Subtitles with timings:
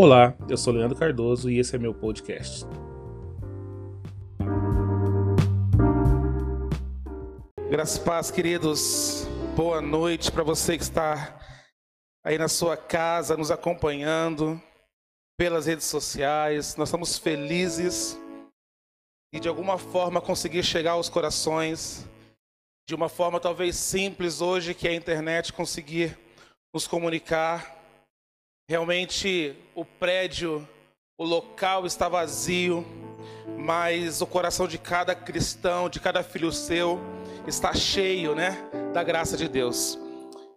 [0.00, 2.64] Olá, eu sou Leandro Cardoso e esse é meu podcast.
[7.68, 9.26] Graças paz, queridos.
[9.56, 11.36] Boa noite para você que está
[12.24, 14.62] aí na sua casa nos acompanhando
[15.36, 16.76] pelas redes sociais.
[16.76, 18.16] Nós estamos felizes
[19.34, 22.08] e de alguma forma conseguir chegar aos corações
[22.88, 26.16] de uma forma talvez simples hoje que é a internet conseguir
[26.72, 27.77] nos comunicar
[28.70, 30.68] Realmente o prédio,
[31.16, 32.84] o local está vazio,
[33.58, 37.00] mas o coração de cada cristão, de cada filho seu,
[37.46, 38.58] está cheio, né,
[38.92, 39.98] da graça de Deus.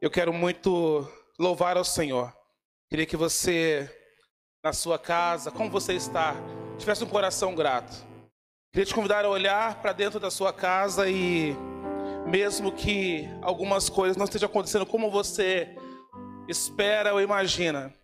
[0.01, 1.07] Eu quero muito
[1.39, 2.35] louvar ao Senhor.
[2.89, 3.89] Queria que você,
[4.62, 6.35] na sua casa, como você está,
[6.77, 7.95] tivesse um coração grato.
[8.73, 11.55] Queria te convidar a olhar para dentro da sua casa e,
[12.27, 15.73] mesmo que algumas coisas não estejam acontecendo como você
[16.49, 18.01] espera ou imagina,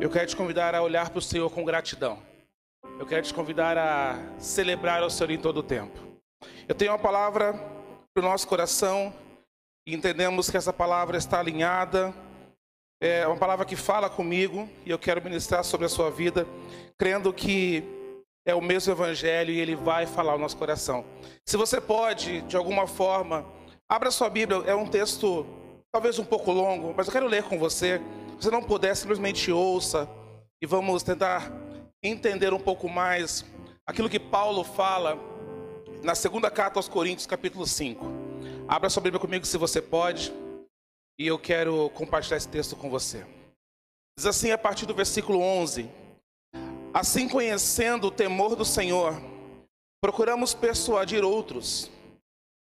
[0.00, 2.18] eu quero te convidar a olhar para o Senhor com gratidão.
[2.98, 5.98] Eu quero te convidar a celebrar o Senhor em todo o tempo.
[6.68, 7.54] Eu tenho uma palavra
[8.14, 9.12] para o nosso coração
[9.86, 12.12] e entendemos que essa palavra está alinhada.
[13.00, 16.46] É uma palavra que fala comigo e eu quero ministrar sobre a sua vida,
[16.98, 17.84] crendo que
[18.46, 21.04] é o mesmo evangelho e ele vai falar ao nosso coração.
[21.44, 23.44] Se você pode, de alguma forma,
[23.88, 25.46] abra sua Bíblia, é um texto
[25.92, 28.00] talvez um pouco longo, mas eu quero ler com você.
[28.40, 30.08] Se não puder, simplesmente ouça
[30.60, 31.50] e vamos tentar
[32.02, 33.44] entender um pouco mais
[33.86, 35.18] aquilo que Paulo fala
[36.02, 38.04] na segunda carta aos Coríntios, capítulo 5.
[38.68, 40.32] Abra sua Bíblia comigo se você pode,
[41.18, 43.24] e eu quero compartilhar esse texto com você.
[44.18, 45.88] Diz assim a partir do versículo 11:
[46.92, 49.14] Assim conhecendo o temor do Senhor,
[50.00, 51.90] procuramos persuadir outros.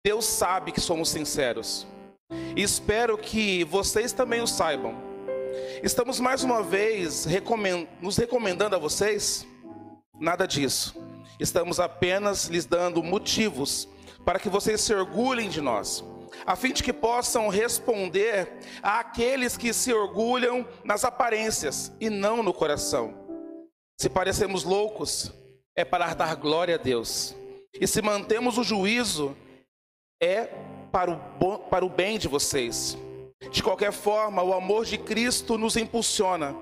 [0.05, 1.85] Deus sabe que somos sinceros.
[2.55, 4.95] Espero que vocês também o saibam.
[5.83, 9.47] Estamos mais uma vez recomend nos recomendando a vocês?
[10.19, 10.95] Nada disso.
[11.39, 13.87] Estamos apenas lhes dando motivos
[14.23, 16.03] para que vocês se orgulhem de nós,
[16.45, 22.53] a fim de que possam responder àqueles que se orgulham nas aparências e não no
[22.53, 23.13] coração.
[23.99, 25.33] Se parecemos loucos,
[25.75, 27.35] é para dar glória a Deus.
[27.73, 29.35] E se mantemos o juízo,
[30.21, 30.49] é
[30.91, 32.97] para o, bom, para o bem de vocês.
[33.51, 36.55] De qualquer forma, o amor de Cristo nos impulsiona,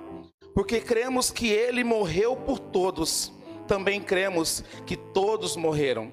[0.54, 3.34] porque cremos que Ele morreu por todos,
[3.68, 6.12] também cremos que todos morreram.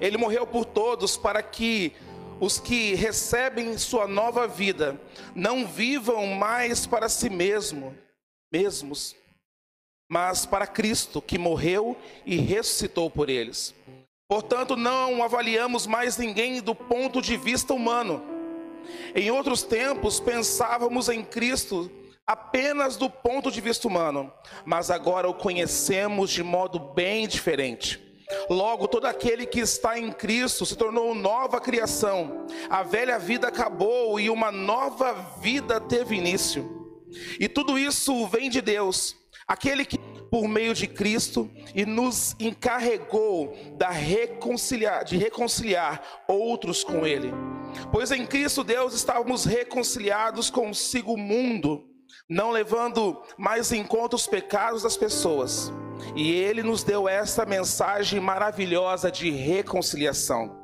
[0.00, 1.92] Ele morreu por todos para que
[2.40, 5.00] os que recebem sua nova vida
[5.34, 7.96] não vivam mais para si mesmo,
[8.52, 9.14] mesmos,
[10.10, 11.96] mas para Cristo que morreu
[12.26, 13.74] e ressuscitou por eles.
[14.32, 18.32] Portanto, não avaliamos mais ninguém do ponto de vista humano
[19.14, 21.90] em outros tempos, pensávamos em Cristo
[22.26, 24.32] apenas do ponto de vista humano,
[24.64, 28.00] mas agora o conhecemos de modo bem diferente.
[28.48, 32.46] Logo, todo aquele que está em Cristo se tornou nova criação.
[32.70, 37.04] A velha vida acabou e uma nova vida teve início.
[37.38, 39.14] E tudo isso vem de Deus,
[39.46, 39.98] aquele que
[40.32, 47.30] por meio de Cristo e nos encarregou da reconciliar, de reconciliar outros com ele.
[47.92, 51.84] Pois em Cristo Deus estávamos reconciliados consigo o mundo,
[52.30, 55.70] não levando mais em conta os pecados das pessoas.
[56.16, 60.61] E ele nos deu esta mensagem maravilhosa de reconciliação.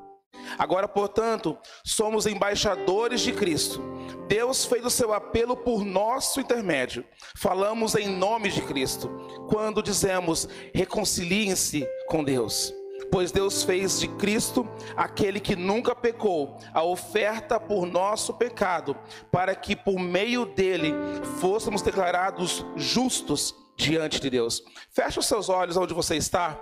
[0.59, 3.83] Agora, portanto, somos embaixadores de Cristo.
[4.29, 7.05] Deus fez o seu apelo por nosso intermédio.
[7.37, 9.09] Falamos em nome de Cristo
[9.49, 12.73] quando dizemos: reconciliem-se com Deus
[13.11, 18.97] pois Deus fez de Cristo, aquele que nunca pecou, a oferta por nosso pecado,
[19.31, 20.93] para que por meio dele
[21.41, 24.63] fôssemos declarados justos diante de Deus.
[24.91, 26.61] Feche os seus olhos onde você está.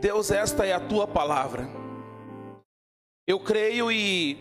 [0.00, 1.87] Deus, esta é a tua palavra.
[3.28, 4.38] Eu creio e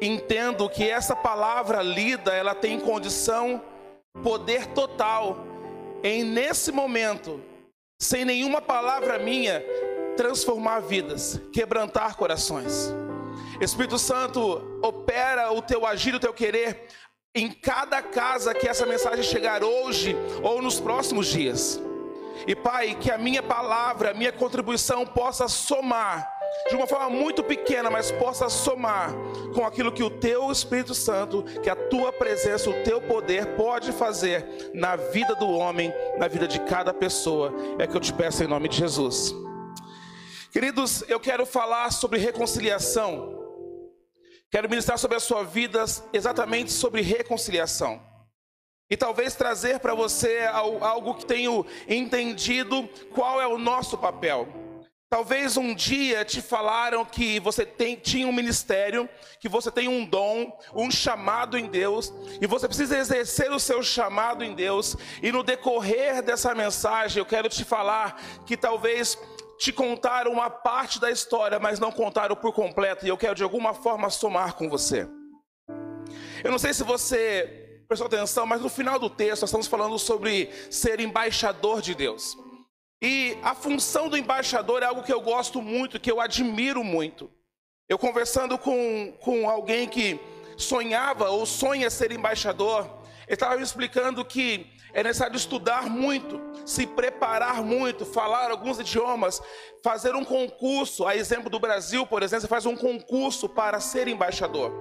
[0.00, 3.62] entendo que essa palavra lida, ela tem condição,
[4.22, 5.36] poder total
[6.02, 7.38] em nesse momento,
[8.00, 9.62] sem nenhuma palavra minha,
[10.16, 12.94] transformar vidas, quebrantar corações.
[13.60, 16.86] Espírito Santo, opera o teu agir, o teu querer
[17.34, 21.78] em cada casa que essa mensagem chegar hoje ou nos próximos dias.
[22.46, 26.37] E Pai, que a minha palavra, a minha contribuição possa somar
[26.68, 29.12] de uma forma muito pequena, mas possa somar
[29.54, 33.92] com aquilo que o teu Espírito Santo, que a tua presença, o teu poder pode
[33.92, 37.52] fazer na vida do homem, na vida de cada pessoa.
[37.78, 39.34] É que eu te peço em nome de Jesus.
[40.52, 43.36] Queridos, eu quero falar sobre reconciliação.
[44.50, 48.00] Quero ministrar sobre a sua vida exatamente sobre reconciliação.
[48.90, 50.48] e talvez trazer para você
[50.80, 54.48] algo que tenho entendido qual é o nosso papel.
[55.10, 59.08] Talvez um dia te falaram que você tem, tinha um ministério,
[59.40, 62.12] que você tem um dom, um chamado em Deus,
[62.42, 64.96] e você precisa exercer o seu chamado em Deus.
[65.22, 69.18] E no decorrer dessa mensagem, eu quero te falar que talvez
[69.58, 73.42] te contaram uma parte da história, mas não contaram por completo, e eu quero de
[73.42, 75.08] alguma forma somar com você.
[76.44, 79.98] Eu não sei se você prestou atenção, mas no final do texto nós estamos falando
[79.98, 82.36] sobre ser embaixador de Deus.
[83.00, 87.30] E a função do embaixador é algo que eu gosto muito, que eu admiro muito.
[87.88, 90.20] Eu conversando com, com alguém que
[90.56, 92.84] sonhava ou sonha ser embaixador,
[93.26, 99.40] ele estava me explicando que é necessário estudar muito, se preparar muito, falar alguns idiomas,
[99.84, 101.06] fazer um concurso.
[101.06, 104.72] A exemplo do Brasil, por exemplo, você faz um concurso para ser embaixador.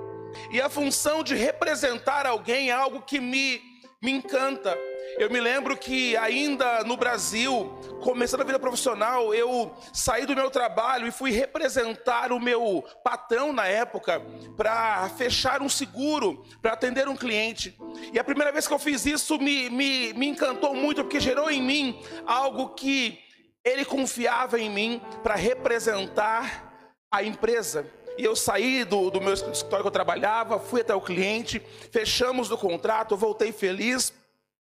[0.52, 3.62] E a função de representar alguém é algo que me,
[4.02, 4.78] me encanta.
[5.16, 7.72] Eu me lembro que ainda no Brasil,
[8.02, 13.54] começando a vida profissional, eu saí do meu trabalho e fui representar o meu patrão
[13.54, 14.22] na época
[14.56, 17.76] para fechar um seguro, para atender um cliente.
[18.12, 21.50] E a primeira vez que eu fiz isso me, me, me encantou muito, porque gerou
[21.50, 23.20] em mim algo que
[23.64, 27.90] ele confiava em mim para representar a empresa.
[28.18, 31.62] E eu saí do, do meu escritório que eu trabalhava, fui até o cliente,
[31.92, 34.14] fechamos o contrato, voltei feliz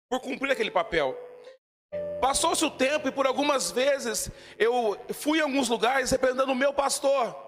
[0.08, 1.16] por cumprir aquele papel.
[2.20, 6.72] Passou-se o tempo e por algumas vezes eu fui em alguns lugares representando o meu
[6.72, 7.44] pastor.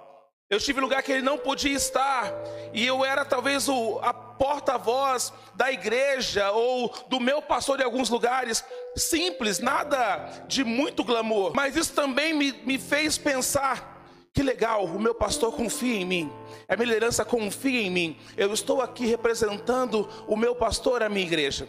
[0.48, 2.32] Eu estive em lugar que ele não podia estar,
[2.72, 8.08] e eu era talvez o, a porta-voz da igreja ou do meu pastor em alguns
[8.08, 8.64] lugares.
[8.94, 15.00] Simples, nada de muito glamour, mas isso também me, me fez pensar: que legal, o
[15.00, 16.32] meu pastor confia em mim,
[16.68, 21.26] a minha liderança confia em mim, eu estou aqui representando o meu pastor, a minha
[21.26, 21.68] igreja.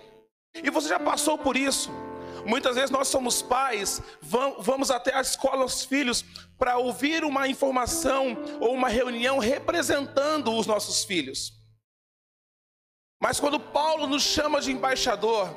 [0.64, 1.92] E você já passou por isso.
[2.46, 6.24] Muitas vezes nós somos pais, vamos até a escola os filhos
[6.58, 11.52] para ouvir uma informação ou uma reunião representando os nossos filhos.
[13.22, 15.54] Mas quando Paulo nos chama de embaixador,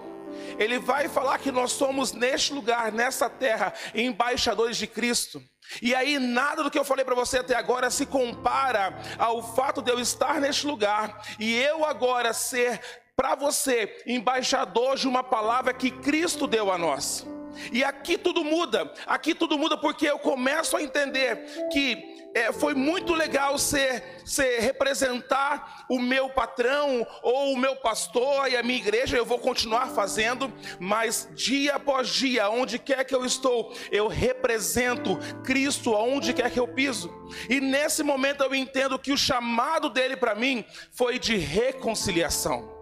[0.58, 5.42] ele vai falar que nós somos neste lugar, nessa terra, embaixadores de Cristo.
[5.80, 9.80] E aí nada do que eu falei para você até agora se compara ao fato
[9.80, 12.80] de eu estar neste lugar e eu agora ser
[13.20, 17.26] para você, embaixador de uma palavra que Cristo deu a nós.
[17.70, 22.72] E aqui tudo muda, aqui tudo muda porque eu começo a entender que é, foi
[22.72, 28.78] muito legal ser, ser representar o meu patrão ou o meu pastor e a minha
[28.78, 34.08] igreja, eu vou continuar fazendo, mas dia após dia, onde quer que eu estou, eu
[34.08, 37.12] represento Cristo aonde quer que eu piso.
[37.50, 42.79] E nesse momento eu entendo que o chamado dele para mim foi de reconciliação.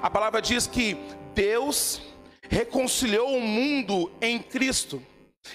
[0.00, 0.96] A palavra diz que
[1.34, 2.00] Deus
[2.48, 5.02] reconciliou o mundo em Cristo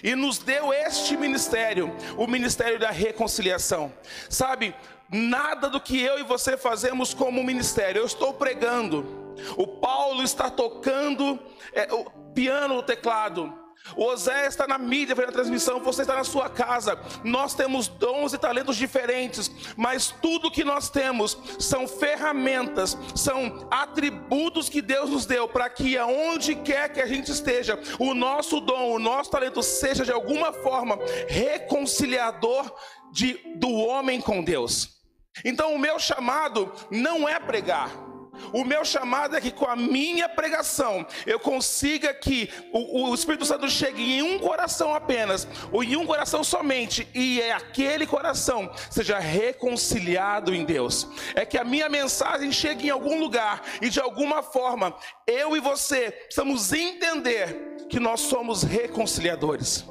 [0.03, 3.93] e nos deu este ministério, o ministério da reconciliação.
[4.29, 4.73] Sabe,
[5.11, 10.49] nada do que eu e você fazemos como ministério, eu estou pregando, o Paulo está
[10.49, 11.39] tocando
[11.73, 13.64] é, o piano, o teclado.
[13.95, 16.99] O Osé está na mídia, vendo a transmissão, você está na sua casa.
[17.23, 24.69] Nós temos dons e talentos diferentes, mas tudo que nós temos são ferramentas, são atributos
[24.69, 28.91] que Deus nos deu para que aonde quer que a gente esteja, o nosso dom,
[28.91, 32.73] o nosso talento seja de alguma forma reconciliador
[33.11, 34.95] de, do homem com Deus.
[35.43, 38.04] Então, o meu chamado não é pregar.
[38.53, 43.45] O meu chamado é que com a minha pregação eu consiga que o, o, Espírito
[43.45, 48.71] Santo chegue em um coração apenas, ou em um coração somente, e é aquele coração
[48.89, 51.07] seja reconciliado em Deus.
[51.33, 55.59] É que a minha mensagem chegue em algum lugar e de alguma forma eu e
[55.59, 59.85] você precisamos entender que nós somos reconciliadores.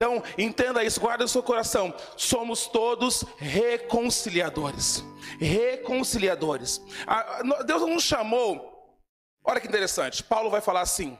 [0.00, 1.92] Então, entenda isso, guarda no seu coração.
[2.16, 5.04] Somos todos reconciliadores.
[5.40, 6.80] Reconciliadores.
[7.66, 8.96] Deus não nos chamou.
[9.44, 10.22] Olha que interessante.
[10.22, 11.18] Paulo vai falar assim: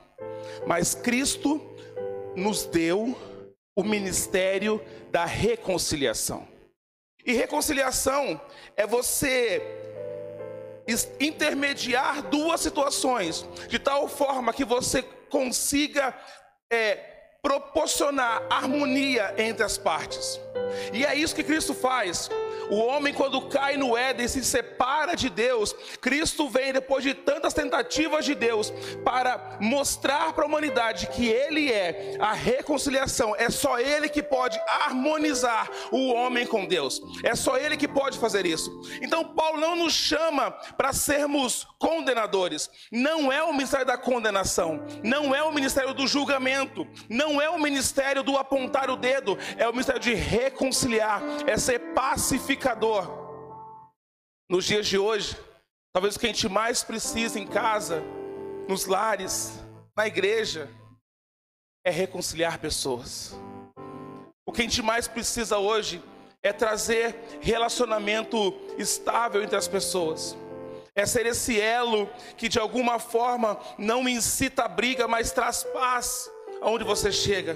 [0.65, 1.59] Mas Cristo
[2.37, 3.17] nos deu
[3.75, 4.81] o ministério
[5.11, 6.47] da reconciliação.
[7.25, 8.39] E reconciliação
[8.77, 9.61] é você
[11.19, 16.17] intermediar duas situações, de tal forma que você consiga
[16.71, 20.39] é, proporcionar harmonia entre as partes.
[20.93, 22.29] E é isso que Cristo faz.
[22.69, 25.73] O homem, quando cai no Éden, se separa de Deus.
[25.99, 28.71] Cristo vem depois de tantas tentativas de Deus
[29.03, 33.35] para mostrar para a humanidade que Ele é a reconciliação.
[33.35, 37.01] É só Ele que pode harmonizar o homem com Deus.
[37.23, 38.69] É só Ele que pode fazer isso.
[39.01, 42.69] Então, Paulo não nos chama para sermos condenadores.
[42.91, 44.85] Não é o ministério da condenação.
[45.03, 46.87] Não é o ministério do julgamento.
[47.09, 49.37] Não é o ministério do apontar o dedo.
[49.57, 51.21] É o ministério de reconciliar.
[51.47, 53.07] É ser pacificado pacificador.
[54.49, 55.37] Nos dias de hoje,
[55.93, 58.03] talvez o que a gente mais precisa em casa,
[58.67, 59.59] nos lares,
[59.95, 60.69] na igreja,
[61.85, 63.33] é reconciliar pessoas.
[64.45, 66.03] O que a gente mais precisa hoje
[66.43, 70.37] é trazer relacionamento estável entre as pessoas.
[70.95, 76.29] É ser esse elo que de alguma forma não incita a briga, mas traz paz
[76.61, 77.55] aonde você chega.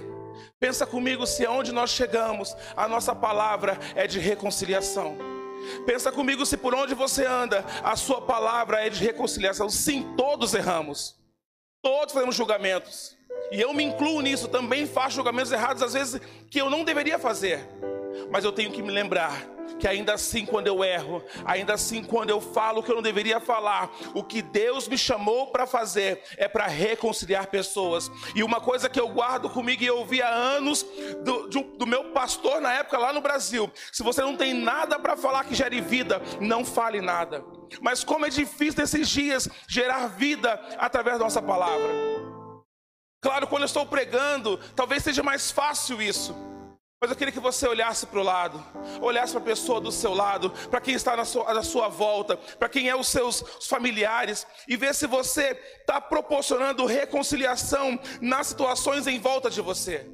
[0.60, 5.18] Pensa comigo se aonde nós chegamos, a nossa palavra é de reconciliação.
[5.86, 9.70] Pensa comigo se por onde você anda, a sua palavra é de reconciliação.
[9.70, 11.16] Sim, todos erramos.
[11.82, 13.18] Todos fazemos julgamentos.
[13.52, 17.20] E eu me incluo nisso, também faço julgamentos errados às vezes que eu não deveria
[17.20, 17.68] fazer.
[18.32, 22.30] Mas eu tenho que me lembrar que ainda assim, quando eu erro, ainda assim, quando
[22.30, 26.22] eu falo o que eu não deveria falar, o que Deus me chamou para fazer
[26.38, 28.12] é para reconciliar pessoas.
[28.36, 30.86] E uma coisa que eu guardo comigo e eu ouvi há anos
[31.24, 35.18] do, do meu pastor na época lá no Brasil: se você não tem nada para
[35.18, 37.44] falar que gere vida, não fale nada.
[37.82, 41.90] Mas como é difícil nesses dias gerar vida através da nossa palavra.
[43.22, 46.36] Claro, quando eu estou pregando, talvez seja mais fácil isso.
[47.04, 48.66] Mas eu queria que você olhasse para o lado,
[49.02, 52.38] olhasse para a pessoa do seu lado, para quem está na sua, na sua volta,
[52.38, 59.06] para quem é os seus familiares, e ver se você está proporcionando reconciliação nas situações
[59.06, 60.10] em volta de você.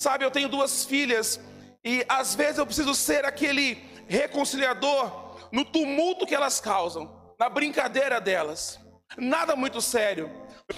[0.00, 1.38] Sabe, eu tenho duas filhas,
[1.84, 3.74] e às vezes eu preciso ser aquele
[4.08, 8.80] reconciliador no tumulto que elas causam, na brincadeira delas.
[9.18, 10.32] Nada muito sério.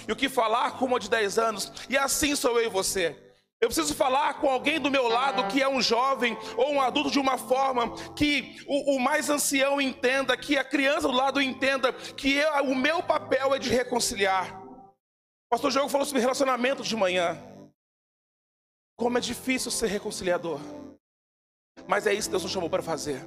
[0.09, 3.26] E o que falar com uma de 10 anos, e assim sou eu e você.
[3.61, 7.11] Eu preciso falar com alguém do meu lado que é um jovem ou um adulto
[7.11, 11.93] de uma forma que o, o mais ancião entenda, que a criança do lado entenda
[11.93, 14.63] que eu, o meu papel é de reconciliar.
[14.63, 17.39] O pastor Diogo falou sobre relacionamento de manhã.
[18.99, 20.61] Como é difícil ser reconciliador.
[21.87, 23.27] Mas é isso que Deus nos chamou para fazer.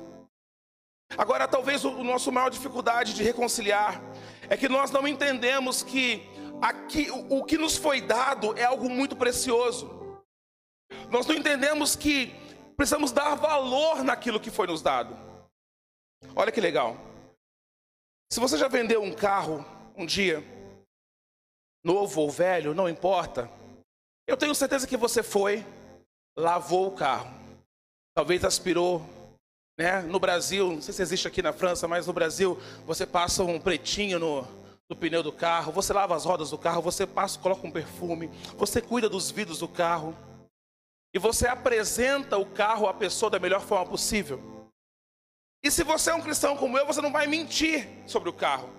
[1.17, 4.01] Agora, talvez o, nosso maior dificuldade de reconciliar
[4.47, 6.21] é que nós não entendemos que
[6.61, 9.99] aqui, o que nos foi dado é algo muito precioso.
[11.09, 12.33] Nós não entendemos que
[12.75, 15.17] precisamos dar valor naquilo que foi nos dado.
[16.35, 16.97] Olha que legal.
[18.31, 19.65] Se você já vendeu um carro
[19.95, 20.43] um dia,
[21.83, 23.49] novo ou velho, não importa.
[24.27, 25.65] Eu tenho certeza que você foi,
[26.37, 27.33] lavou o carro,
[28.15, 29.03] talvez aspirou,
[29.77, 30.01] né?
[30.01, 33.59] No Brasil, não sei se existe aqui na França, mas no Brasil você passa um
[33.59, 34.47] pretinho no,
[34.95, 38.81] pneu do carro, você lava as rodas do carro, você passa, coloca um perfume, você
[38.81, 40.15] cuida dos vidros do carro
[41.13, 44.69] e você apresenta o carro à pessoa da melhor forma possível.
[45.63, 48.69] E se você é um cristão como eu, você não vai mentir sobre o carro.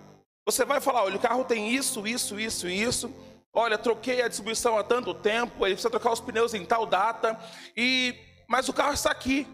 [0.46, 3.12] Você vai falar: olha, o carro tem isso, isso, isso e isso.
[3.52, 7.38] Olha, troquei a distribuição há tanto tempo, ele precisa trocar os pneus em tal data,
[7.76, 8.14] e
[8.48, 9.46] mas o carro está aqui.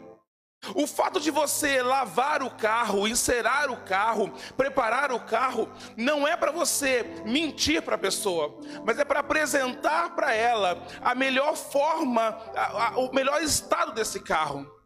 [0.74, 6.36] O fato de você lavar o carro, encerar o carro, preparar o carro, não é
[6.36, 12.36] para você mentir para a pessoa, mas é para apresentar para ela a melhor forma,
[12.54, 14.76] a, a, o melhor estado desse carro.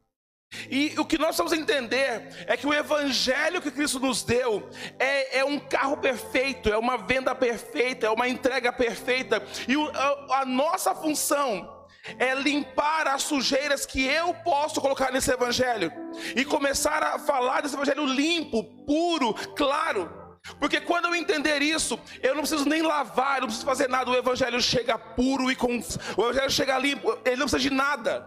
[0.69, 4.69] E o que nós vamos entender é que o evangelho que Cristo nos deu
[4.99, 9.89] é, é, um carro perfeito, é uma venda perfeita, é uma entrega perfeita, e o,
[9.91, 11.80] a, a nossa função
[12.19, 15.93] é limpar as sujeiras que eu posso colocar nesse evangelho
[16.35, 20.19] e começar a falar desse evangelho limpo, puro, claro.
[20.59, 24.11] Porque quando eu entender isso, eu não preciso nem lavar, eu não preciso fazer nada.
[24.11, 25.79] O evangelho chega puro e com
[26.17, 28.27] o evangelho chega limpo, ele não precisa de nada.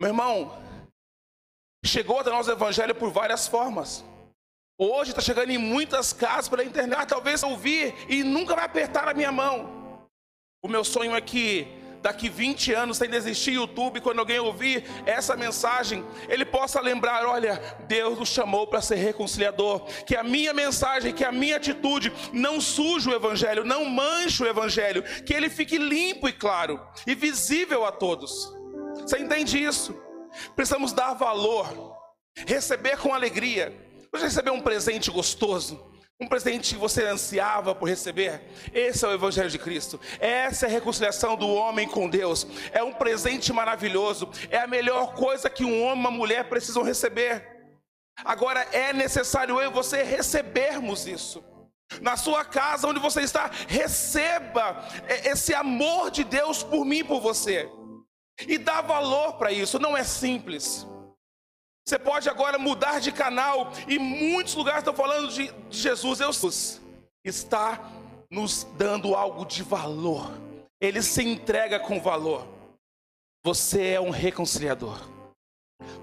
[0.00, 0.58] Meu irmão,
[1.84, 4.04] chegou até nós o evangelho por várias formas.
[4.78, 9.14] Hoje está chegando em muitas casas pela internet, talvez ouvir e nunca vai apertar a
[9.14, 10.06] minha mão.
[10.62, 11.66] O meu sonho é que
[12.06, 17.60] daqui 20 anos, sem desistir YouTube, quando alguém ouvir essa mensagem, ele possa lembrar: olha,
[17.88, 19.80] Deus nos chamou para ser reconciliador.
[20.06, 24.46] Que a minha mensagem, que a minha atitude não suje o Evangelho, não manche o
[24.46, 28.54] Evangelho, que ele fique limpo e claro e visível a todos.
[29.00, 30.00] Você entende isso?
[30.54, 31.66] Precisamos dar valor,
[32.46, 33.84] receber com alegria.
[34.12, 38.42] Você receber um presente gostoso, Um presente que você ansiava por receber?
[38.72, 40.00] Esse é o Evangelho de Cristo.
[40.18, 42.46] Essa é a reconciliação do homem com Deus.
[42.72, 44.30] É um presente maravilhoso.
[44.50, 47.46] É a melhor coisa que um homem e uma mulher precisam receber.
[48.24, 51.44] Agora é necessário eu e você recebermos isso.
[52.00, 54.88] Na sua casa, onde você está, receba
[55.24, 57.68] esse amor de Deus por mim e por você.
[58.48, 60.86] E dá valor para isso, não é simples.
[61.88, 66.18] Você pode agora mudar de canal e muitos lugares estão falando de, Jesus.
[66.18, 66.80] Jesus
[67.24, 67.92] está
[68.28, 70.32] nos dando algo de valor.
[70.80, 72.44] Ele se entrega com valor.
[73.44, 75.00] Você é um reconciliador.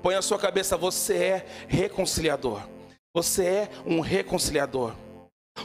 [0.02, 2.62] Põe a sua cabeça, você é reconciliador.
[3.14, 4.96] Você é um reconciliador.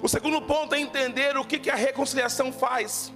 [0.02, 3.12] O segundo ponto é entender o que, que a reconciliação faz.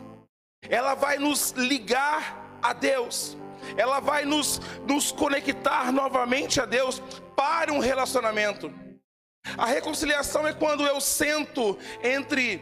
[0.69, 3.37] Ela vai nos ligar a Deus.
[3.77, 7.03] Ela vai nos, nos conectar novamente a Deus
[7.37, 8.73] para um relacionamento.
[9.59, 12.61] A reconciliação é quando eu sento entre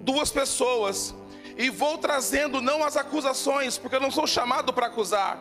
[0.00, 1.14] duas pessoas
[1.56, 5.36] e vou trazendo não as acusações, porque eu não sou chamado para acusar,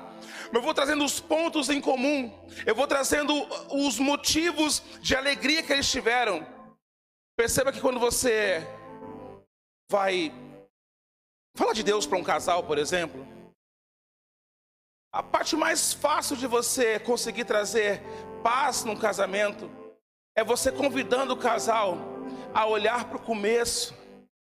[0.45, 2.33] mas eu vou trazendo os pontos em comum,
[2.65, 3.33] eu vou trazendo
[3.69, 6.45] os motivos de alegria que eles tiveram.
[7.37, 8.65] Perceba que quando você
[9.91, 10.33] vai
[11.55, 13.25] falar de Deus para um casal, por exemplo,
[15.17, 18.03] a parte mais fácil de você conseguir trazer
[18.43, 19.67] paz num casamento
[20.35, 21.97] é você convidando o casal
[22.53, 23.95] a olhar para o começo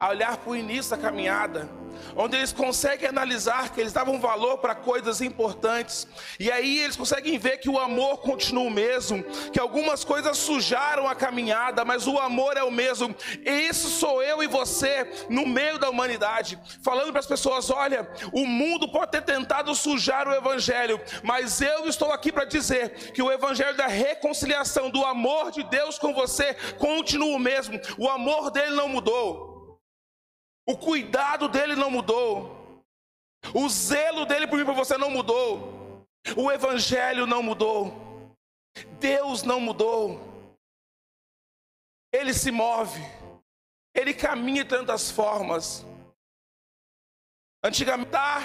[0.04, 1.66] a olhar para o início da caminhada,
[2.14, 6.06] onde eles conseguem analisar que eles davam valor para coisas importantes,
[6.38, 11.08] e aí eles conseguem ver que o amor continua o mesmo, que algumas coisas sujaram
[11.08, 13.16] a caminhada, mas o amor é o mesmo.
[13.46, 18.44] Isso sou eu e você no meio da humanidade, falando para as pessoas: olha, o
[18.46, 23.32] mundo pode ter tentado sujar o evangelho, mas eu estou aqui para dizer que o
[23.32, 28.76] evangelho da reconciliação, do amor de Deus com você, continua o mesmo, o amor dele
[28.76, 29.53] não mudou.
[30.66, 32.82] O cuidado dele não mudou.
[33.54, 36.06] O zelo dele por mim para você não mudou.
[36.36, 38.34] O evangelho não mudou.
[38.98, 40.20] Deus não mudou.
[42.12, 43.00] Ele se move.
[43.94, 45.84] Ele caminha de tantas formas.
[47.62, 48.40] Antigamente, tá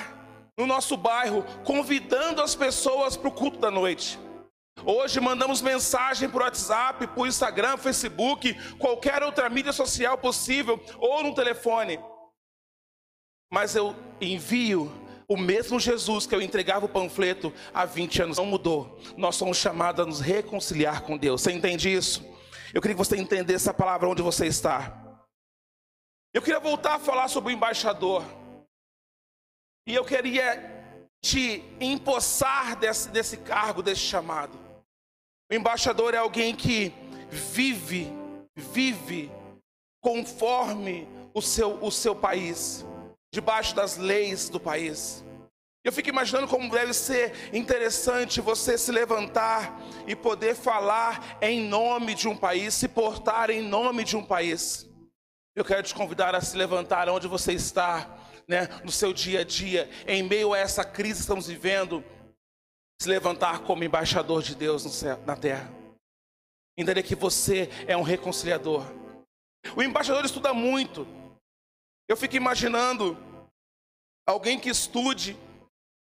[0.57, 4.19] no nosso bairro, convidando as pessoas para o culto da noite.
[4.85, 11.33] Hoje mandamos mensagem por WhatsApp, por Instagram, Facebook, qualquer outra mídia social possível, ou no
[11.33, 11.99] telefone.
[13.49, 14.91] Mas eu envio
[15.27, 18.99] o mesmo Jesus que eu entregava o panfleto há 20 anos, não mudou.
[19.15, 21.41] Nós somos chamados a nos reconciliar com Deus.
[21.41, 22.25] Você entende isso?
[22.73, 25.19] Eu queria que você entendesse essa palavra onde você está.
[26.33, 28.23] Eu queria voltar a falar sobre o embaixador.
[29.87, 30.77] E eu queria
[31.21, 34.57] te empossar desse, desse cargo, desse chamado.
[35.51, 36.93] O embaixador é alguém que
[37.29, 38.11] vive,
[38.55, 39.31] vive
[40.01, 42.85] conforme o seu, o seu país,
[43.31, 45.23] debaixo das leis do país.
[45.83, 52.13] Eu fico imaginando como deve ser interessante você se levantar e poder falar em nome
[52.13, 54.87] de um país, se portar em nome de um país.
[55.55, 59.43] Eu quero te convidar a se levantar onde você está, né, no seu dia a
[59.43, 62.03] dia, em meio a essa crise que estamos vivendo
[63.01, 65.71] se levantar como embaixador de Deus céu, na terra.
[66.77, 68.85] Entender que você é um reconciliador.
[69.75, 71.07] O embaixador estuda muito.
[72.09, 73.15] Eu fico imaginando
[74.27, 75.37] alguém que estude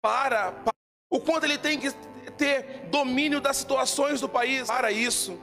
[0.02, 0.74] para, para
[1.12, 1.92] o quanto ele tem que
[2.38, 5.38] ter domínio das situações do país para isso.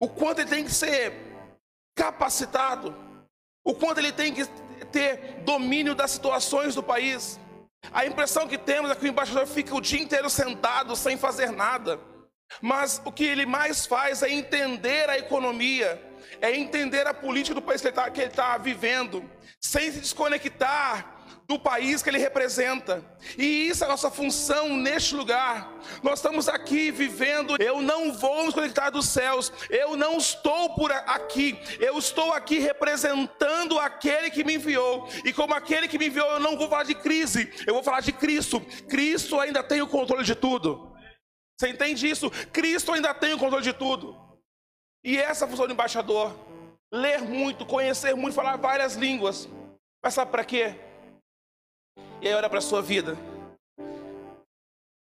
[0.00, 1.12] O quanto ele tem que ser
[1.96, 2.92] capacitado.
[3.64, 4.44] O quanto ele tem que
[4.86, 7.38] ter domínio das situações do país.
[7.92, 11.52] A impressão que temos é que o embaixador fica o dia inteiro sentado sem fazer
[11.52, 12.00] nada.
[12.60, 16.02] Mas o que ele mais faz é entender a economia,
[16.40, 19.24] é entender a política do país que ele está tá vivendo,
[19.60, 23.02] sem se desconectar do país que ele representa.
[23.38, 25.72] E isso é a nossa função neste lugar.
[26.02, 27.56] Nós estamos aqui vivendo.
[27.58, 29.50] Eu não vou me conectar dos céus.
[29.70, 31.58] Eu não estou por aqui.
[31.80, 35.08] Eu estou aqui representando aquele que me enviou.
[35.24, 37.50] E como aquele que me enviou, eu não vou falar de crise.
[37.66, 38.60] Eu vou falar de Cristo.
[38.86, 40.87] Cristo ainda tem o controle de tudo.
[41.58, 42.30] Você entende isso?
[42.52, 44.16] Cristo ainda tem o controle de tudo.
[45.04, 46.32] E essa função do embaixador.
[46.92, 49.48] Ler muito, conhecer muito, falar várias línguas.
[50.02, 50.74] Mas sabe para quê?
[52.22, 53.16] E aí olha para a sua vida.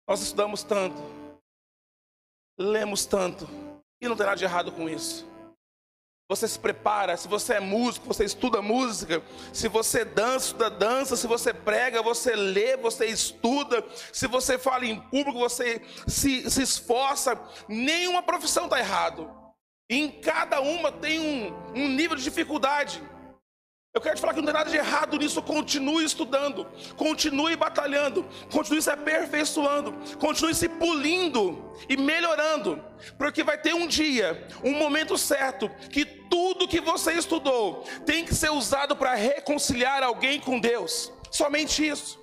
[0.08, 1.02] Nós estudamos tanto,
[2.60, 3.48] lemos tanto,
[4.02, 5.26] e não tem nada de errado com isso.
[6.32, 11.18] Você se prepara, se você é músico, você estuda música, se você dança, estuda dança,
[11.18, 16.62] se você prega, você lê, você estuda, se você fala em público, você se, se
[16.62, 19.30] esforça, nenhuma profissão está errado.
[19.90, 23.04] Em cada uma tem um, um nível de dificuldade.
[23.94, 25.42] Eu quero te falar que não tem nada de errado nisso.
[25.42, 32.82] Continue estudando, continue batalhando, continue se aperfeiçoando, continue se pulindo e melhorando,
[33.18, 38.34] porque vai ter um dia, um momento certo, que tudo que você estudou tem que
[38.34, 41.12] ser usado para reconciliar alguém com Deus.
[41.30, 42.18] Somente isso.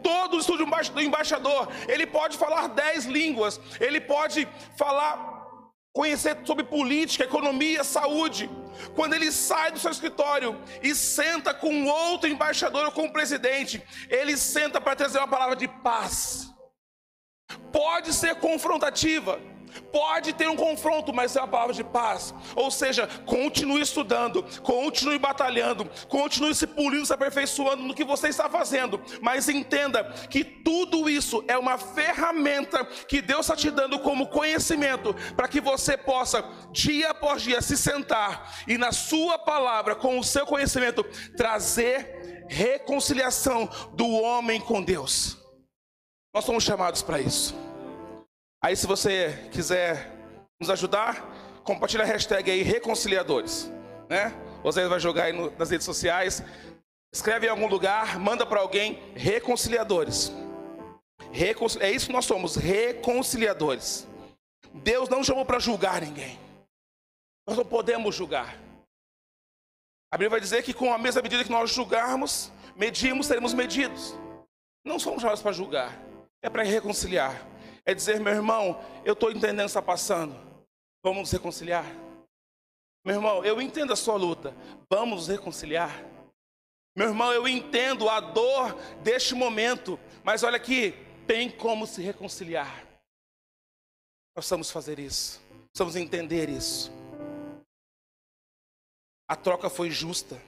[0.00, 5.33] Todo estudo do embaixador, ele pode falar dez línguas, ele pode falar
[5.94, 8.50] conhecer sobre política, economia, saúde.
[8.96, 13.80] Quando ele sai do seu escritório e senta com outro embaixador ou com o presidente,
[14.10, 16.52] ele senta para trazer uma palavra de paz.
[17.70, 19.40] Pode ser confrontativa,
[19.92, 22.34] Pode ter um confronto, mas é uma palavra de paz.
[22.54, 28.48] Ou seja, continue estudando, continue batalhando, continue se pulindo, se aperfeiçoando no que você está
[28.48, 29.00] fazendo.
[29.20, 35.14] Mas entenda que tudo isso é uma ferramenta que Deus está te dando como conhecimento
[35.36, 40.24] para que você possa, dia após dia, se sentar e na sua palavra, com o
[40.24, 41.04] seu conhecimento,
[41.36, 45.38] trazer reconciliação do homem com Deus.
[46.34, 47.54] Nós somos chamados para isso.
[48.64, 50.10] Aí, se você quiser
[50.58, 51.22] nos ajudar,
[51.62, 53.70] compartilha a hashtag aí reconciliadores,
[54.08, 54.32] né?
[54.62, 56.42] Você vai jogar aí no, nas redes sociais,
[57.12, 60.32] escreve em algum lugar, manda para alguém reconciliadores.
[61.30, 61.82] Reconcil...
[61.82, 64.08] É isso que nós somos, reconciliadores.
[64.72, 66.40] Deus não chamou para julgar ninguém.
[67.46, 68.58] Nós não podemos julgar.
[70.10, 74.14] A Bíblia vai dizer que com a mesma medida que nós julgarmos, medimos, seremos medidos.
[74.86, 76.00] Não somos chamados para julgar,
[76.42, 77.52] é para reconciliar.
[77.86, 80.34] É dizer, meu irmão, eu estou entendendo o que está passando.
[81.02, 81.84] Vamos nos reconciliar.
[83.04, 84.54] Meu irmão, eu entendo a sua luta.
[84.90, 85.90] Vamos nos reconciliar.
[86.96, 89.98] Meu irmão, eu entendo a dor deste momento.
[90.22, 90.94] Mas olha aqui,
[91.26, 92.84] tem como se reconciliar.
[94.34, 95.40] Nós precisamos fazer isso.
[95.70, 96.90] Precisamos entender isso.
[99.28, 100.40] A troca foi justa.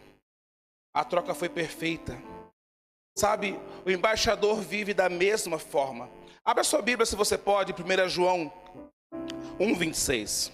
[0.94, 2.14] A troca foi perfeita.
[3.18, 6.10] Sabe, o embaixador vive da mesma forma.
[6.44, 8.52] Abra sua Bíblia, se você pode, 1 João
[9.58, 10.52] 1,26.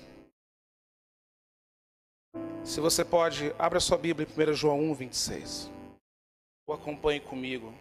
[2.64, 5.68] Se você pode, abra sua Bíblia, 1 João 1,26.
[6.68, 7.74] Ou acompanhe comigo.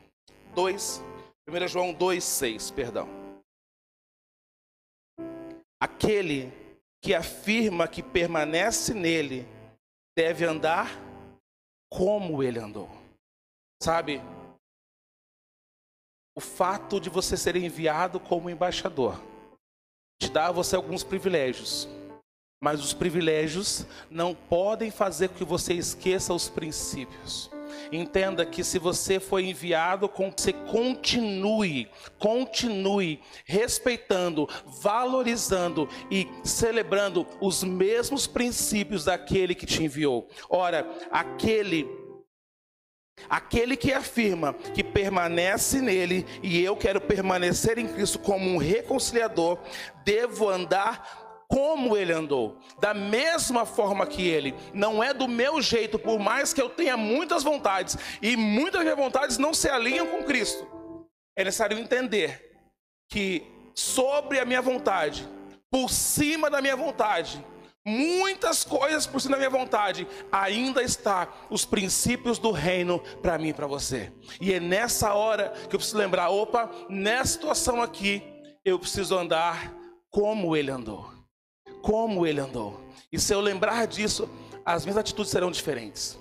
[0.56, 1.02] 2,
[1.48, 3.08] 1 João 2,6, perdão.
[5.80, 6.52] Aquele
[7.04, 9.48] que afirma que permanece nele
[10.18, 10.90] deve andar
[11.92, 12.90] como ele andou.
[13.82, 14.22] Sabe,
[16.36, 19.20] o fato de você ser enviado como embaixador
[20.22, 21.90] te dá a você alguns privilégios.
[22.64, 27.50] Mas os privilégios não podem fazer com que você esqueça os princípios.
[27.92, 31.90] Entenda que se você foi enviado, você continue,
[32.20, 40.28] continue respeitando, valorizando e celebrando os mesmos princípios daquele que te enviou.
[40.48, 41.88] Ora, aquele
[43.30, 49.60] Aquele que afirma que permanece nele e eu quero permanecer em Cristo como um reconciliador,
[50.04, 54.56] devo andar como ele andou, da mesma forma que ele.
[54.74, 59.38] Não é do meu jeito, por mais que eu tenha muitas vontades e muitas vontades
[59.38, 60.66] não se alinham com Cristo.
[61.36, 62.58] É necessário entender
[63.10, 63.44] que
[63.76, 65.28] sobre a minha vontade,
[65.70, 67.46] por cima da minha vontade,
[67.86, 73.50] muitas coisas por cima da minha vontade, ainda está os princípios do reino para mim
[73.50, 74.12] e para você.
[74.40, 78.24] E é nessa hora que eu preciso lembrar, opa, nessa situação aqui,
[78.64, 79.74] eu preciso andar
[80.10, 81.12] como ele andou.
[81.82, 82.80] Como ele andou.
[83.12, 84.30] E se eu lembrar disso,
[84.64, 86.20] as minhas atitudes serão diferentes.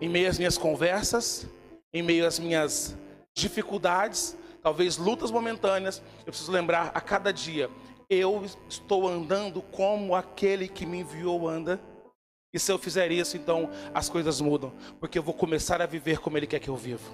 [0.00, 1.46] Em meio às minhas conversas,
[1.92, 2.96] em meio às minhas
[3.34, 7.70] dificuldades, talvez lutas momentâneas, eu preciso lembrar a cada dia
[8.08, 11.80] eu estou andando como aquele que me enviou anda.
[12.52, 16.20] E se eu fizer isso, então as coisas mudam, porque eu vou começar a viver
[16.20, 17.08] como ele quer que eu viva.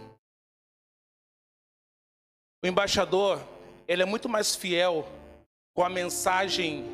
[2.63, 3.41] O embaixador,
[3.89, 5.05] ele é muito mais fiel
[5.75, 6.85] com a mensagem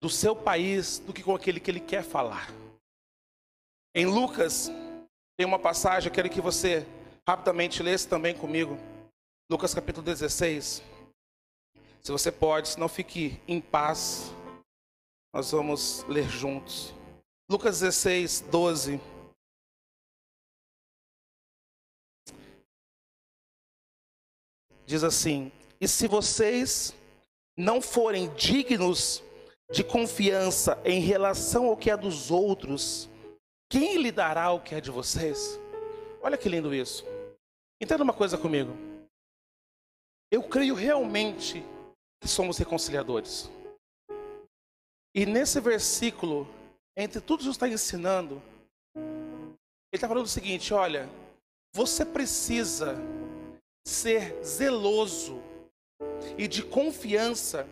[0.00, 2.48] do seu país do que com aquele que ele quer falar.
[3.94, 4.70] Em Lucas,
[5.36, 6.86] tem uma passagem, eu quero que você
[7.26, 8.78] rapidamente lesse também comigo.
[9.50, 10.82] Lucas capítulo 16.
[12.02, 14.32] Se você pode, se não fique em paz,
[15.34, 16.94] nós vamos ler juntos.
[17.50, 18.98] Lucas 16, 12.
[24.86, 26.94] Diz assim: E se vocês
[27.56, 29.22] não forem dignos
[29.70, 33.10] de confiança em relação ao que é dos outros,
[33.68, 35.60] quem lhe dará o que é de vocês?
[36.22, 37.04] Olha que lindo isso.
[37.78, 38.72] Entenda uma coisa comigo.
[40.30, 41.62] Eu creio realmente
[42.28, 43.50] somos reconciliadores.
[45.14, 46.46] E nesse versículo,
[46.96, 48.40] entre tudo que está ensinando,
[48.94, 51.08] ele está falando o seguinte: olha,
[51.74, 52.96] você precisa
[53.84, 55.42] ser zeloso
[56.36, 57.66] e de confiança,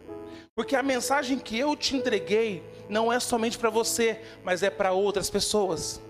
[0.55, 4.93] porque a mensagem que eu te entreguei não é somente para você, mas é para
[4.93, 6.01] outras pessoas.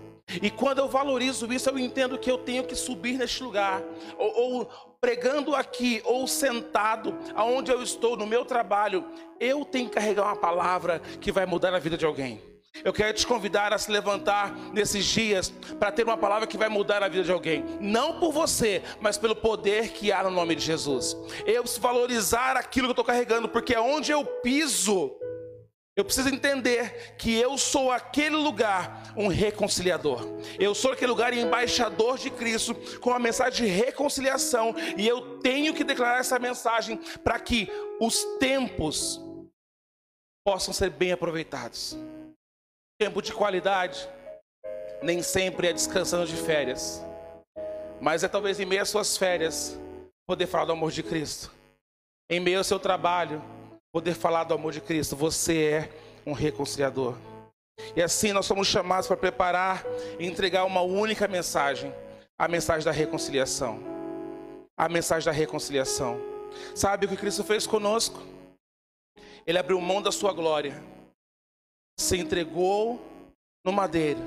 [0.41, 3.83] E quando eu valorizo isso, eu entendo que eu tenho que subir neste lugar,
[4.17, 9.05] ou, ou, pregando aqui, ou sentado, aonde eu estou, no meu trabalho,
[9.39, 12.41] eu tenho que carregar uma palavra que vai mudar a vida de alguém.
[12.83, 16.69] Eu quero te convidar a se levantar nesses dias para ter uma palavra que vai
[16.69, 17.65] mudar a vida de alguém.
[17.79, 21.17] Não por você, mas pelo poder que há no nome de Jesus.
[21.45, 25.11] Eu preciso valorizar aquilo que eu estou carregando, porque é onde eu piso.
[25.99, 30.21] Eu preciso entender que eu sou aquele lugar, um reconciliador.
[30.57, 34.73] Eu sou aquele lugar embaixador de Cristo com a mensagem de reconciliação.
[34.95, 37.67] E eu tenho que declarar essa mensagem para que
[37.99, 39.19] os tempos
[40.47, 41.97] possam ser bem aproveitados.
[42.97, 44.07] Tempo de qualidade
[45.03, 47.05] nem sempre é descansando de férias,
[47.99, 49.77] mas é talvez em meio às suas férias
[50.25, 51.51] poder falar do amor de Cristo.
[52.29, 53.43] Em meio ao seu trabalho,
[53.99, 55.13] poder falar do amor de Cristo.
[55.17, 55.89] Você é
[56.25, 57.17] um reconciliador.
[57.95, 59.85] E assim nós somos chamados para preparar
[60.17, 61.93] e entregar uma única mensagem:
[62.37, 63.79] a mensagem da reconciliação.
[64.77, 66.17] A mensagem da reconciliação.
[66.73, 68.21] Sabe o que Cristo fez conosco?
[69.45, 70.81] Ele abriu mão da sua glória
[71.97, 73.01] se entregou
[73.65, 74.21] no madeiro,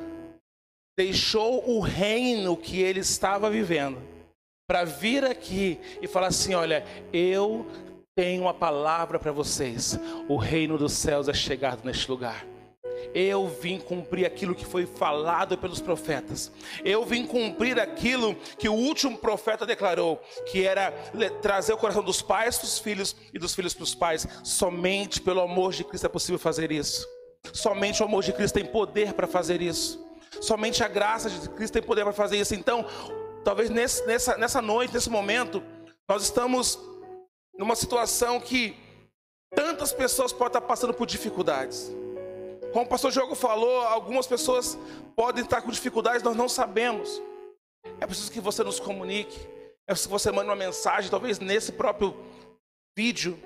[0.94, 3.98] deixou o reino que ele estava vivendo,
[4.68, 7.66] para vir aqui e falar assim: olha, eu
[8.14, 9.98] tenho uma palavra para vocês,
[10.28, 12.46] o reino dos céus é chegado neste lugar.
[13.14, 16.52] Eu vim cumprir aquilo que foi falado pelos profetas.
[16.84, 20.92] Eu vim cumprir aquilo que o último profeta declarou, que era
[21.42, 24.26] trazer o coração dos pais para os filhos e dos filhos para os pais.
[24.44, 27.06] Somente pelo amor de Cristo é possível fazer isso.
[27.52, 30.02] Somente o amor de Cristo tem poder para fazer isso.
[30.40, 32.54] Somente a graça de Cristo tem poder para fazer isso.
[32.54, 32.86] Então,
[33.44, 35.62] talvez nesse, nessa, nessa noite, nesse momento,
[36.08, 36.78] nós estamos
[37.56, 38.76] numa situação que
[39.54, 41.90] tantas pessoas podem estar passando por dificuldades.
[42.72, 44.78] Como o pastor Diogo falou, algumas pessoas
[45.14, 47.20] podem estar com dificuldades, nós não sabemos.
[48.00, 49.38] É preciso que você nos comunique.
[49.86, 52.16] É preciso que você mande uma mensagem, talvez nesse próprio
[52.96, 53.38] vídeo,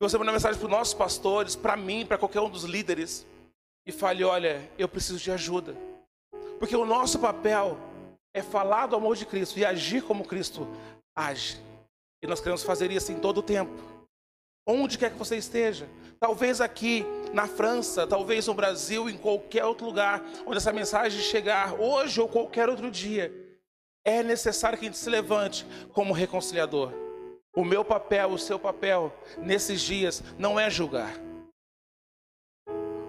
[0.00, 3.26] você manda mensagem para os nossos pastores, para mim, para qualquer um dos líderes,
[3.86, 5.76] e fale: olha, eu preciso de ajuda.
[6.58, 7.78] Porque o nosso papel
[8.34, 10.66] é falar do amor de Cristo e agir como Cristo
[11.14, 11.58] age.
[12.22, 13.72] E nós queremos fazer isso em todo o tempo.
[14.66, 19.86] Onde quer que você esteja, talvez aqui na França, talvez no Brasil, em qualquer outro
[19.86, 23.32] lugar onde essa mensagem chegar, hoje ou qualquer outro dia,
[24.04, 26.92] é necessário que a gente se levante como reconciliador.
[27.54, 31.14] O meu papel, o seu papel nesses dias não é julgar.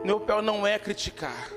[0.03, 1.51] Meu papel não é criticar.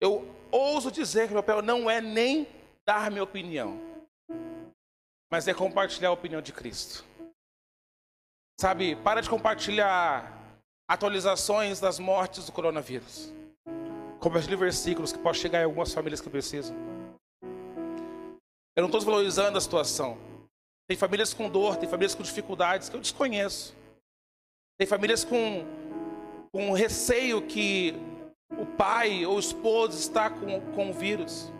[0.00, 2.48] Eu ouso dizer que meu papel não é nem
[2.84, 3.80] dar minha opinião,
[5.32, 7.02] mas é compartilhar a opinião de Cristo.
[8.60, 10.30] Sabe, para de compartilhar
[10.86, 13.32] atualizações das mortes do coronavírus.
[14.20, 16.76] Compartilhe versículos que podem chegar em algumas famílias que precisam.
[18.76, 20.18] Eu não estou desvalorizando a situação.
[20.86, 23.74] Tem famílias com dor, tem famílias com dificuldades que eu desconheço.
[24.78, 25.64] Tem famílias com,
[26.52, 27.94] com receio que
[28.50, 31.50] o pai ou o esposo está com, com o vírus.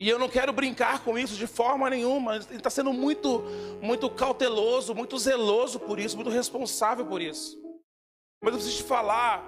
[0.00, 2.36] E eu não quero brincar com isso de forma nenhuma.
[2.36, 3.40] Ele está sendo muito,
[3.80, 7.56] muito cauteloso, muito zeloso por isso, muito responsável por isso.
[8.42, 9.44] Mas eu preciso te falar: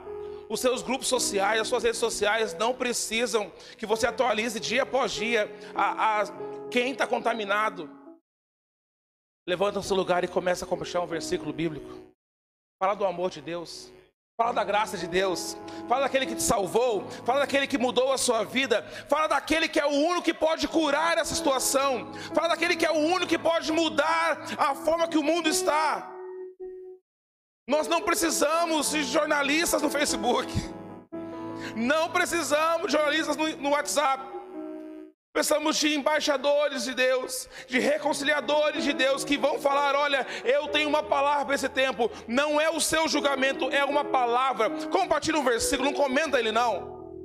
[0.49, 5.13] os seus grupos sociais, as suas redes sociais não precisam que você atualize dia após
[5.13, 6.25] dia a, a
[6.71, 7.91] quem está contaminado.
[9.49, 11.89] Levanta o seu lugar e começa a compartilhar um versículo bíblico.
[12.81, 13.93] Fala do amor de Deus.
[14.39, 15.57] Fala da graça de Deus.
[15.89, 17.09] Fala daquele que te salvou.
[17.25, 18.83] Fala daquele que mudou a sua vida.
[19.09, 22.13] Fala daquele que é o único que pode curar essa situação.
[22.35, 26.13] Fala daquele que é o único que pode mudar a forma que o mundo está.
[27.67, 30.53] Nós não precisamos de jornalistas no Facebook.
[31.75, 34.36] Não precisamos de jornalistas no, WhatsApp.
[35.37, 40.89] Precisamos de embaixadores de Deus, de reconciliadores de Deus que vão falar: olha, eu tenho
[40.89, 42.11] uma palavra para esse tempo.
[42.27, 44.71] Não é o seu julgamento, é uma palavra.
[44.89, 47.21] Compartilha um versículo, não comenta ele não.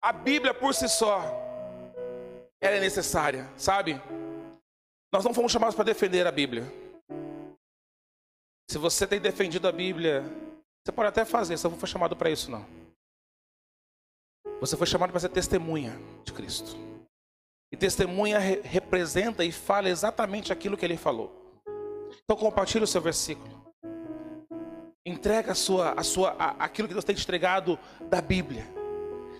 [0.00, 1.20] A Bíblia por si só,
[2.60, 4.00] ela é necessária, sabe?
[5.12, 6.62] Nós não fomos chamados para defender a Bíblia.
[8.70, 10.22] Se você tem defendido a Bíblia,
[10.86, 12.77] você pode até fazer, você não foi chamado para isso não.
[14.60, 16.76] Você foi chamado para ser testemunha de Cristo.
[17.72, 21.62] E testemunha re representa e fala exatamente aquilo que ele falou.
[22.24, 23.58] Então compartilhe o seu versículo.
[25.04, 28.66] Entrega a sua, a sua, a, aquilo que Deus tem te entregado da Bíblia.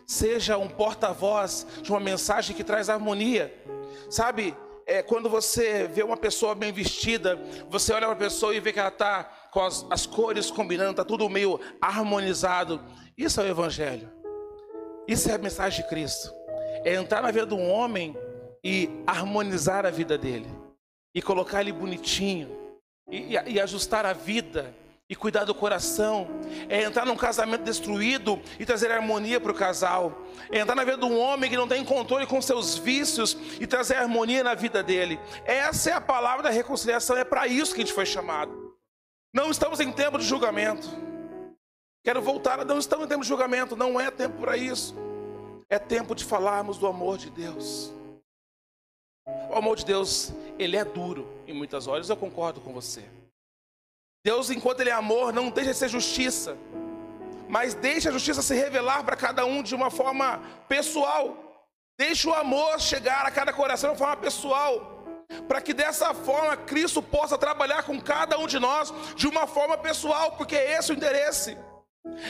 [0.07, 3.53] Seja um porta-voz de uma mensagem que traz harmonia.
[4.09, 8.61] Sabe, é, quando você vê uma pessoa bem vestida, você olha para a pessoa e
[8.61, 12.83] vê que ela está com as, as cores combinando, está tudo meio harmonizado.
[13.16, 14.11] Isso é o Evangelho.
[15.09, 16.31] Isso é a mensagem de Cristo.
[16.85, 18.14] É entrar na vida um homem
[18.62, 20.49] e harmonizar a vida dele.
[21.14, 22.55] E colocar ele bonitinho.
[23.11, 24.75] E, e, e ajustar a vida
[25.11, 26.29] e cuidar do coração,
[26.68, 30.99] é entrar num casamento destruído e trazer harmonia para o casal, é entrar na vida
[30.99, 34.83] de um homem que não tem controle com seus vícios e trazer harmonia na vida
[34.83, 35.18] dele.
[35.47, 38.77] Essa é a palavra da reconciliação, é para isso que a gente foi chamado.
[39.33, 41.08] Não estamos em tempo de julgamento.
[42.04, 44.94] Quero voltar, não estamos em tempo de julgamento, não é tempo para isso.
[45.68, 47.92] É tempo de falarmos do amor de Deus.
[49.50, 53.04] O amor de Deus, ele é duro em muitas horas, eu concordo com você.
[54.24, 56.56] Deus, enquanto Ele é amor, não deixa de ser justiça,
[57.48, 61.66] mas deixa a justiça se revelar para cada um de uma forma pessoal.
[61.98, 65.04] Deixa o amor chegar a cada coração de uma forma pessoal,
[65.46, 69.78] para que dessa forma Cristo possa trabalhar com cada um de nós de uma forma
[69.78, 71.56] pessoal, porque é esse o interesse.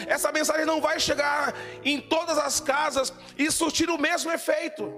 [0.06, 4.92] Essa mensagem não vai chegar em todas as casas e surtir o mesmo efeito,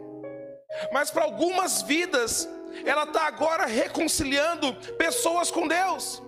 [0.93, 2.49] mas para algumas vidas,
[2.85, 6.23] ela está agora reconciliando pessoas com Deus.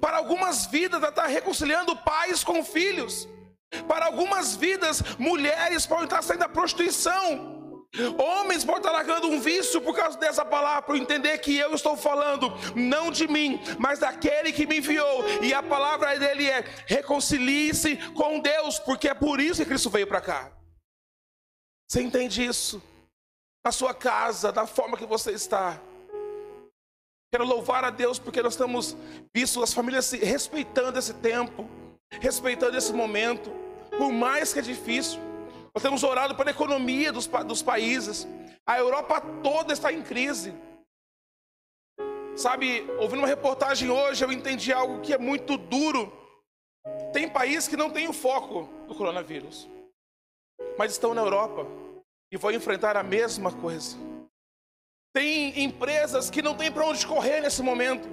[0.00, 3.28] Para algumas vidas, ela está reconciliando pais com filhos.
[3.88, 7.51] Para algumas vidas, mulheres podem estar saindo da prostituição.
[8.18, 13.10] Homens largando um vício por causa dessa palavra, para entender que eu estou falando não
[13.10, 15.24] de mim, mas daquele que me enviou.
[15.42, 20.06] E a palavra dele é: reconcilie-se com Deus, porque é por isso que Cristo veio
[20.06, 20.52] para cá.
[21.90, 22.82] Você entende isso?
[23.64, 25.78] Na sua casa, da forma que você está.
[27.30, 28.96] Quero louvar a Deus porque nós estamos
[29.34, 31.68] visto as famílias se respeitando esse tempo,
[32.20, 33.50] respeitando esse momento,
[33.98, 35.31] por mais que é difícil.
[35.74, 38.26] Nós temos orado pela economia dos, dos países.
[38.66, 40.54] A Europa toda está em crise.
[42.36, 46.12] Sabe, ouvindo uma reportagem hoje, eu entendi algo que é muito duro.
[47.12, 49.68] Tem países que não têm o foco do coronavírus,
[50.76, 51.66] mas estão na Europa
[52.30, 53.96] e vão enfrentar a mesma coisa.
[55.14, 58.08] Tem empresas que não têm para onde correr nesse momento.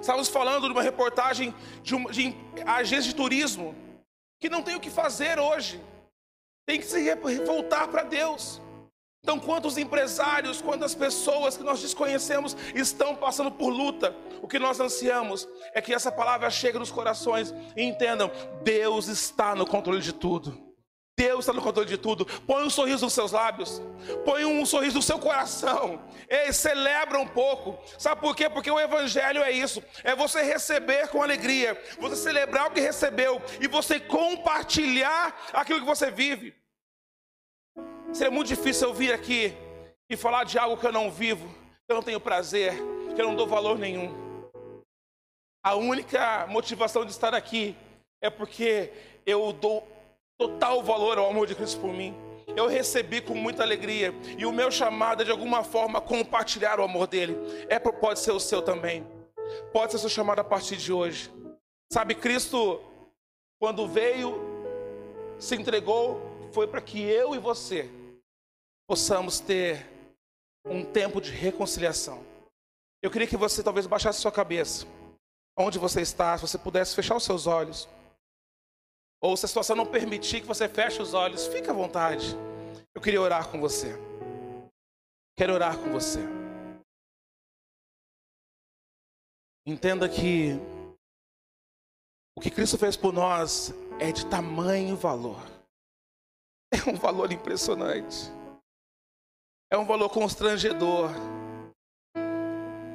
[0.00, 2.34] Estávamos falando de uma reportagem de, uma, de
[2.66, 3.74] agência de turismo
[4.40, 5.80] que não tem o que fazer hoje.
[6.66, 8.60] Tem que se voltar para Deus.
[9.22, 14.14] Então, quantos empresários, quantas pessoas que nós desconhecemos estão passando por luta?
[14.42, 18.30] O que nós ansiamos é que essa palavra chegue nos corações e entendam:
[18.62, 20.63] Deus está no controle de tudo.
[21.16, 22.26] Deus está no controle de tudo.
[22.42, 23.80] Põe um sorriso nos seus lábios.
[24.24, 26.02] Põe um sorriso no seu coração.
[26.28, 27.78] Ei, celebra um pouco.
[27.98, 28.50] Sabe por quê?
[28.50, 29.82] Porque o Evangelho é isso.
[30.02, 31.80] É você receber com alegria.
[32.00, 33.40] Você celebrar o que recebeu.
[33.60, 36.52] E você compartilhar aquilo que você vive.
[38.12, 39.56] Seria muito difícil eu vir aqui
[40.10, 41.46] e falar de algo que eu não vivo.
[41.86, 42.74] Que eu não tenho prazer.
[43.14, 44.12] Que eu não dou valor nenhum.
[45.62, 47.76] A única motivação de estar aqui
[48.20, 48.92] é porque
[49.24, 49.93] eu dou
[50.38, 52.14] total valor ao amor de Cristo por mim.
[52.56, 54.14] Eu recebi com muita alegria.
[54.38, 57.36] E o meu chamado é de alguma forma compartilhar o amor dele.
[57.68, 59.06] É, pode ser o seu também.
[59.72, 61.32] Pode ser o seu chamado a partir de hoje.
[61.92, 62.80] Sabe, Cristo,
[63.60, 64.40] quando veio,
[65.38, 66.20] se entregou,
[66.52, 67.90] foi para que eu e você
[68.86, 69.86] possamos ter
[70.66, 72.24] um tempo de reconciliação.
[73.02, 74.86] Eu queria que você talvez baixasse sua cabeça.
[75.56, 77.88] Onde você está, se você pudesse fechar os seus olhos.
[79.24, 82.36] Ou se a situação não permitir que você feche os olhos, fique à vontade.
[82.94, 83.88] Eu queria orar com você.
[85.34, 86.20] Quero orar com você.
[89.66, 90.50] Entenda que
[92.36, 95.40] o que Cristo fez por nós é de tamanho valor.
[96.70, 98.30] É um valor impressionante.
[99.72, 101.08] É um valor constrangedor.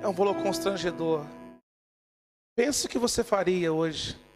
[0.04, 1.26] É um valor constrangedor.
[2.56, 4.29] Pense o que você faria hoje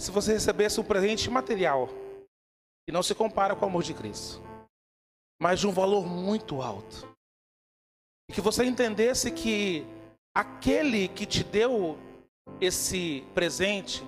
[0.00, 1.88] se você recebesse um presente material
[2.86, 4.42] que não se compara com o amor de Cristo,
[5.40, 7.06] mas de um valor muito alto.
[8.28, 9.86] E que você entendesse que
[10.34, 11.98] aquele que te deu
[12.60, 14.02] esse presente,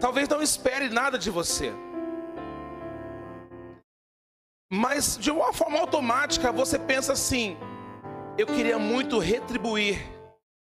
[0.00, 1.70] talvez não espere nada de você.
[4.72, 7.58] Mas de uma forma automática você pensa assim:
[8.38, 9.98] eu queria muito retribuir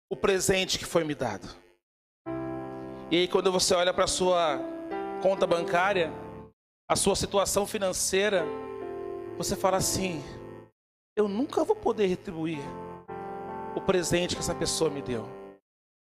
[0.10, 1.63] o presente que foi me dado.
[3.14, 4.60] E aí, quando você olha para a sua
[5.22, 6.12] conta bancária,
[6.90, 8.44] a sua situação financeira,
[9.38, 10.24] você fala assim:
[11.16, 12.58] eu nunca vou poder retribuir
[13.76, 15.30] o presente que essa pessoa me deu.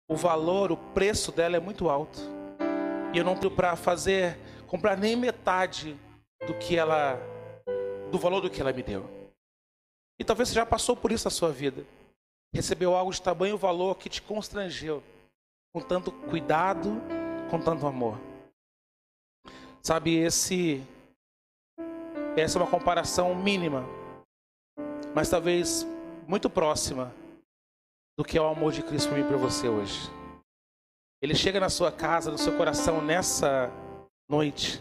[0.09, 2.21] o valor, o preço dela é muito alto.
[3.13, 4.39] E eu não tenho para fazer,
[4.69, 5.99] comprar nem metade
[6.47, 7.19] do que ela,
[8.13, 9.11] do valor do que ela me deu.
[10.21, 11.85] E talvez você já passou por isso na sua vida.
[12.55, 15.03] Recebeu algo de tamanho valor que te constrangeu,
[15.73, 17.01] com tanto cuidado,
[17.51, 18.19] com tanto amor.
[19.83, 20.87] Sabe, esse
[22.37, 23.85] essa é uma comparação mínima,
[25.15, 25.87] mas talvez
[26.27, 27.13] muito próxima
[28.17, 30.11] do que é o amor de Cristo para mim para você hoje.
[31.21, 33.71] Ele chega na sua casa, no seu coração nessa
[34.31, 34.81] noite,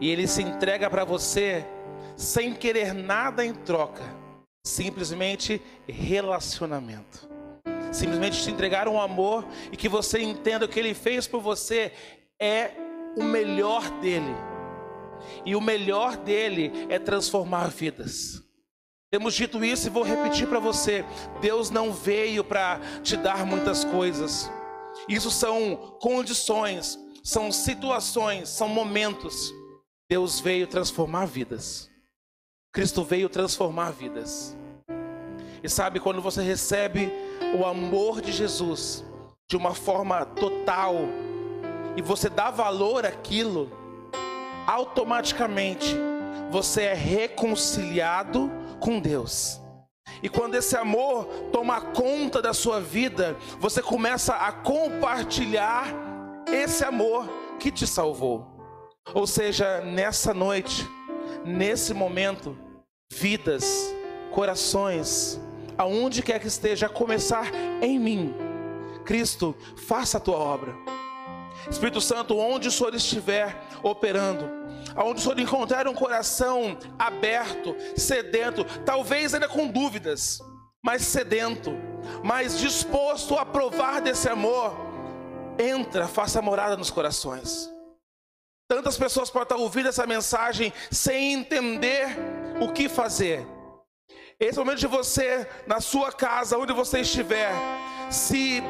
[0.00, 1.64] e ele se entrega para você
[2.16, 4.04] sem querer nada em troca,
[4.64, 7.37] simplesmente relacionamento.
[7.92, 11.92] Simplesmente te entregar um amor e que você entenda o que ele fez por você
[12.38, 12.70] é
[13.16, 14.34] o melhor dele.
[15.44, 18.42] E o melhor dele é transformar vidas.
[19.10, 21.04] Temos dito isso e vou repetir para você:
[21.40, 24.50] Deus não veio para te dar muitas coisas.
[25.08, 29.52] Isso são condições, são situações, são momentos.
[30.10, 31.90] Deus veio transformar vidas.
[32.72, 34.56] Cristo veio transformar vidas.
[35.62, 37.10] E sabe, quando você recebe
[37.58, 39.04] o amor de Jesus
[39.48, 40.94] de uma forma total,
[41.96, 43.70] e você dá valor àquilo,
[44.66, 45.96] automaticamente
[46.50, 49.60] você é reconciliado com Deus.
[50.22, 55.86] E quando esse amor toma conta da sua vida, você começa a compartilhar
[56.46, 57.28] esse amor
[57.58, 58.46] que te salvou.
[59.14, 60.86] Ou seja, nessa noite,
[61.44, 62.56] nesse momento,
[63.10, 63.94] vidas,
[64.32, 65.40] corações,
[65.78, 67.46] aonde quer que esteja, a começar
[67.80, 68.34] em mim.
[69.04, 70.74] Cristo, faça a tua obra.
[71.70, 74.50] Espírito Santo, onde o Senhor estiver operando,
[74.94, 80.40] aonde o Senhor encontrar um coração aberto, sedento, talvez ainda com dúvidas,
[80.82, 81.72] mas sedento,
[82.22, 84.76] mas disposto a provar desse amor,
[85.58, 87.70] entra, faça morada nos corações.
[88.68, 92.06] Tantas pessoas podem estar ouvindo essa mensagem sem entender
[92.60, 93.46] o que fazer.
[94.40, 97.50] Esse é momento de você, na sua casa, onde você estiver,
[98.08, 98.62] se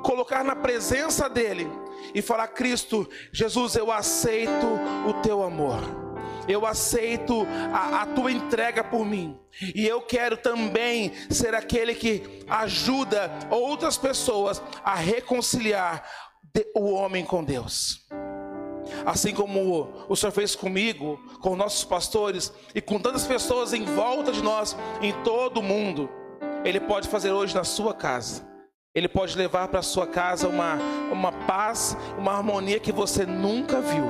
[0.00, 1.68] colocar na presença dEle
[2.14, 4.66] e falar: Cristo, Jesus, eu aceito
[5.08, 5.80] o teu amor.
[6.46, 9.36] Eu aceito a, a, tua entrega por mim.
[9.74, 16.08] E eu quero também ser aquele que ajuda outras pessoas a reconciliar
[16.76, 18.06] o homem com Deus.
[19.04, 24.32] Assim como o Senhor fez comigo, com nossos pastores e com tantas pessoas em volta
[24.32, 26.08] de nós, em todo o mundo,
[26.64, 28.46] Ele pode fazer hoje na sua casa.
[28.94, 30.78] Ele pode levar para sua casa uma,
[31.12, 34.06] uma paz, uma harmonia que você nunca viu.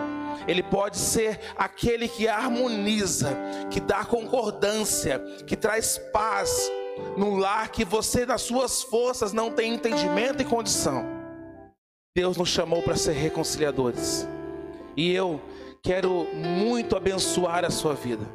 [0.47, 3.37] Ele pode ser aquele que harmoniza,
[3.71, 6.71] que dá concordância, que traz paz
[7.17, 11.05] no lar que você, nas suas forças, não tem entendimento e condição.
[12.17, 14.27] Deus nos chamou para ser reconciliadores.
[14.97, 15.41] E eu
[15.83, 18.27] quero muito abençoar a sua vida.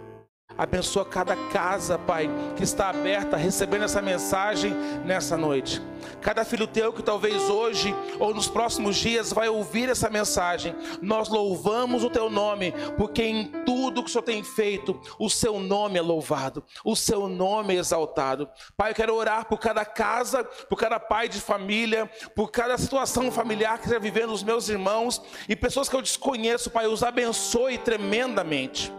[0.58, 4.74] Abençoa cada casa, Pai, que está aberta, recebendo essa mensagem
[5.06, 5.82] nessa noite.
[6.22, 10.76] Cada filho teu que talvez hoje ou nos próximos dias vai ouvir essa mensagem.
[11.02, 15.60] Nós louvamos o teu nome, porque em tudo que o Senhor tem feito, o seu
[15.60, 18.50] nome é louvado, o seu nome é exaltado.
[18.76, 23.32] Pai, eu quero orar por cada casa, por cada pai de família, por cada situação
[23.32, 27.78] familiar que está vivendo os meus irmãos e pessoas que eu desconheço, Pai, os abençoe
[27.78, 28.92] tremendamente.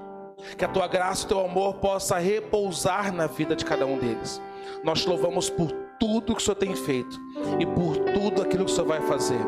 [0.56, 3.98] Que a tua graça e o teu amor possa repousar na vida de cada um
[3.98, 4.40] deles.
[4.84, 7.20] Nós te louvamos por tudo que o Senhor tem feito
[7.58, 9.40] e por tudo aquilo que o Senhor vai fazer.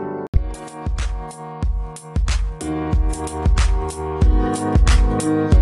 [5.25, 5.54] Música